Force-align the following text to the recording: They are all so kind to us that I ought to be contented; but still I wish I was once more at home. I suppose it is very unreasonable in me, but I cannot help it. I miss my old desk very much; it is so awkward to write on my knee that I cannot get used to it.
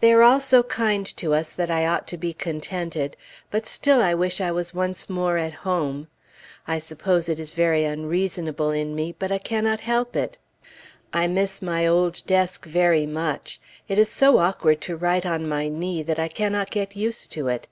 They 0.00 0.14
are 0.14 0.22
all 0.22 0.40
so 0.40 0.62
kind 0.62 1.04
to 1.18 1.34
us 1.34 1.52
that 1.52 1.70
I 1.70 1.86
ought 1.86 2.06
to 2.08 2.16
be 2.16 2.32
contented; 2.32 3.14
but 3.50 3.66
still 3.66 4.00
I 4.00 4.14
wish 4.14 4.40
I 4.40 4.50
was 4.50 4.72
once 4.72 5.10
more 5.10 5.36
at 5.36 5.52
home. 5.68 6.08
I 6.66 6.78
suppose 6.78 7.28
it 7.28 7.38
is 7.38 7.52
very 7.52 7.84
unreasonable 7.84 8.70
in 8.70 8.94
me, 8.94 9.14
but 9.18 9.30
I 9.30 9.36
cannot 9.36 9.82
help 9.82 10.16
it. 10.16 10.38
I 11.12 11.26
miss 11.26 11.60
my 11.60 11.86
old 11.86 12.22
desk 12.26 12.64
very 12.64 13.04
much; 13.04 13.60
it 13.86 13.98
is 13.98 14.08
so 14.08 14.38
awkward 14.38 14.80
to 14.80 14.96
write 14.96 15.26
on 15.26 15.46
my 15.46 15.68
knee 15.68 16.02
that 16.04 16.18
I 16.18 16.28
cannot 16.28 16.70
get 16.70 16.96
used 16.96 17.30
to 17.32 17.48
it. 17.48 17.66